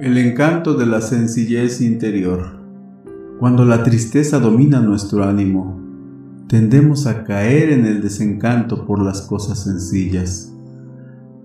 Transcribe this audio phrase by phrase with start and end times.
[0.00, 2.58] El encanto de la sencillez interior.
[3.38, 5.78] Cuando la tristeza domina nuestro ánimo,
[6.48, 10.54] tendemos a caer en el desencanto por las cosas sencillas.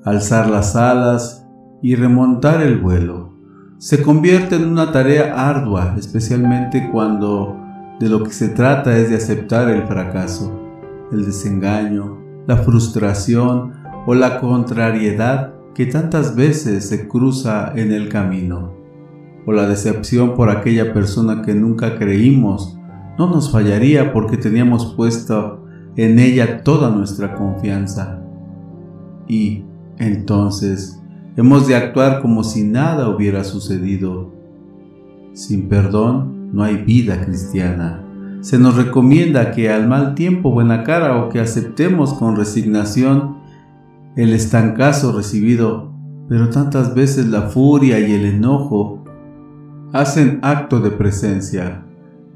[0.05, 1.45] Alzar las alas
[1.81, 3.33] y remontar el vuelo
[3.77, 7.59] se convierte en una tarea ardua, especialmente cuando
[7.99, 10.57] de lo que se trata es de aceptar el fracaso,
[11.11, 13.73] el desengaño, la frustración
[14.05, 18.71] o la contrariedad que tantas veces se cruza en el camino,
[19.45, 22.79] o la decepción por aquella persona que nunca creímos,
[23.19, 25.65] no nos fallaría porque teníamos puesto
[25.97, 28.21] en ella toda nuestra confianza.
[29.27, 29.63] Y
[29.97, 31.01] entonces
[31.35, 34.33] hemos de actuar como si nada hubiera sucedido.
[35.33, 38.01] Sin perdón no hay vida cristiana.
[38.39, 43.44] Se nos recomienda que al mal tiempo buena cara o que aceptemos con resignación
[44.15, 45.91] el estancazo recibido,
[46.29, 49.03] pero tantas veces la furia y el enojo
[49.93, 51.85] hacen acto de presencia.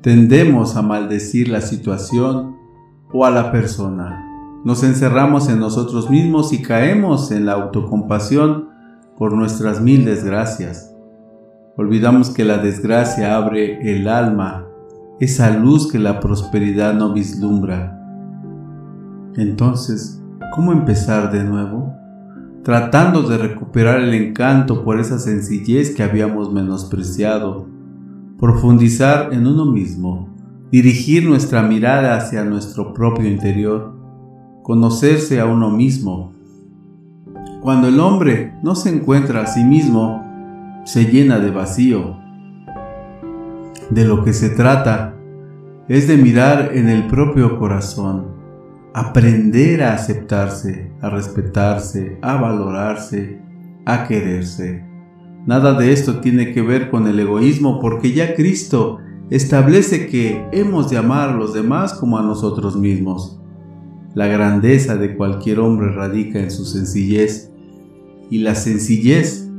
[0.02, 2.56] Tendemos a maldecir la situación
[3.12, 4.26] o a la persona.
[4.66, 8.70] Nos encerramos en nosotros mismos y caemos en la autocompasión
[9.18, 10.94] por nuestras mil desgracias.
[11.78, 14.66] Olvidamos que la desgracia abre el alma,
[15.20, 17.96] esa luz que la prosperidad no vislumbra.
[19.36, 20.19] Entonces,
[20.52, 21.94] ¿Cómo empezar de nuevo?
[22.64, 27.68] Tratando de recuperar el encanto por esa sencillez que habíamos menospreciado,
[28.40, 30.28] profundizar en uno mismo,
[30.72, 33.94] dirigir nuestra mirada hacia nuestro propio interior,
[34.64, 36.34] conocerse a uno mismo.
[37.62, 40.26] Cuando el hombre no se encuentra a sí mismo,
[40.84, 42.18] se llena de vacío.
[43.92, 45.14] De lo que se trata
[45.88, 48.39] es de mirar en el propio corazón
[48.94, 53.40] aprender a aceptarse, a respetarse, a valorarse,
[53.86, 54.84] a quererse.
[55.46, 59.00] Nada de esto tiene que ver con el egoísmo porque ya Cristo
[59.30, 63.40] establece que hemos de amar a los demás como a nosotros mismos.
[64.16, 67.52] La grandeza de cualquier hombre radica en su sencillez
[68.32, 69.50] y la sencillez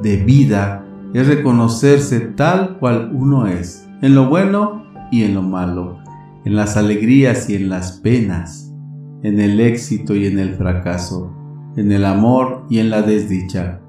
[0.00, 5.98] de vida es reconocerse tal cual uno es, en lo bueno y en lo malo,
[6.44, 8.67] en las alegrías y en las penas
[9.22, 11.32] en el éxito y en el fracaso,
[11.76, 13.80] en el amor y en la desdicha.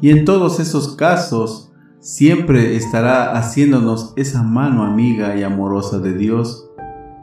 [0.00, 6.70] Y en todos esos casos siempre estará haciéndonos esa mano amiga y amorosa de Dios,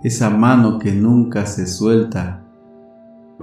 [0.04, 2.44] esa mano que nunca se suelta,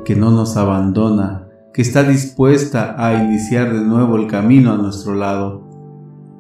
[0.05, 5.15] que no nos abandona, que está dispuesta a iniciar de nuevo el camino a nuestro
[5.15, 5.63] lado,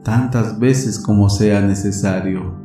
[0.03, 2.59] tantas veces como sea necesario.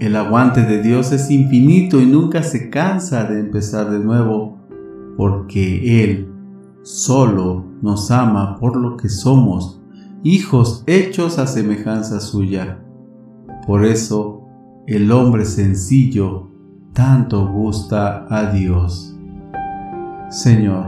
[0.00, 4.58] El aguante de Dios es infinito y nunca se cansa de empezar de nuevo,
[5.16, 6.32] porque Él
[6.82, 9.80] solo nos ama por lo que somos,
[10.24, 12.80] hijos hechos a semejanza suya.
[13.66, 14.42] Por eso
[14.88, 16.50] el hombre sencillo
[16.92, 19.16] tanto gusta a Dios.
[20.28, 20.86] Señor,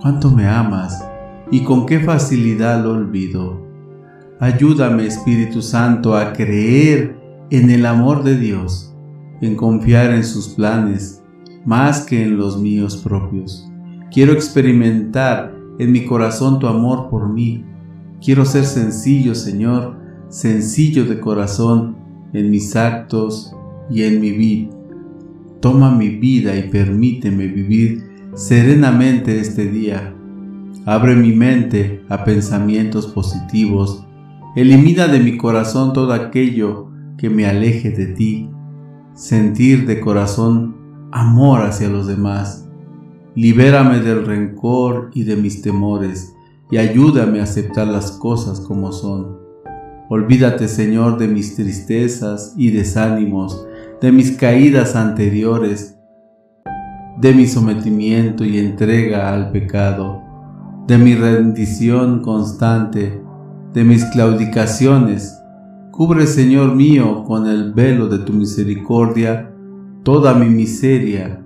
[0.00, 1.06] cuánto me amas
[1.50, 3.60] y con qué facilidad lo olvido.
[4.40, 7.18] Ayúdame, Espíritu Santo, a creer
[7.50, 8.94] en el amor de Dios,
[9.40, 11.22] en confiar en sus planes
[11.64, 13.66] más que en los míos propios.
[14.10, 17.64] Quiero experimentar en mi corazón tu amor por mí.
[18.22, 19.96] Quiero ser sencillo, Señor,
[20.28, 21.96] sencillo de corazón
[22.32, 23.54] en mis actos
[23.90, 24.70] y en mi vida.
[25.60, 28.04] Toma mi vida y permíteme vivir
[28.34, 30.14] serenamente este día.
[30.84, 34.06] Abre mi mente a pensamientos positivos.
[34.54, 36.87] Elimina de mi corazón todo aquello
[37.18, 38.48] que me aleje de ti,
[39.14, 40.76] sentir de corazón
[41.10, 42.66] amor hacia los demás.
[43.34, 46.32] Libérame del rencor y de mis temores
[46.70, 49.36] y ayúdame a aceptar las cosas como son.
[50.08, 53.66] Olvídate, Señor, de mis tristezas y desánimos,
[54.00, 55.98] de mis caídas anteriores,
[57.20, 60.22] de mi sometimiento y entrega al pecado,
[60.86, 63.20] de mi rendición constante,
[63.74, 65.37] de mis claudicaciones
[65.98, 69.52] Cubre, Señor mío, con el velo de tu misericordia
[70.04, 71.42] toda mi miseria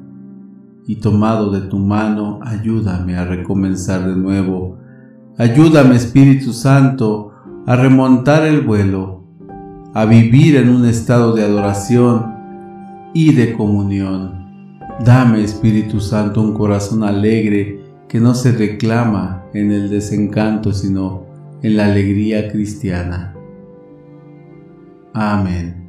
[0.86, 4.76] y tomado de tu mano, ayúdame a recomenzar de nuevo.
[5.38, 7.32] Ayúdame, Espíritu Santo,
[7.64, 9.24] a remontar el vuelo,
[9.94, 12.34] a vivir en un estado de adoración
[13.14, 14.76] y de comunión.
[15.02, 21.22] Dame, Espíritu Santo, un corazón alegre que no se reclama en el desencanto, sino
[21.62, 23.32] en la alegría cristiana.
[25.14, 25.81] Amen.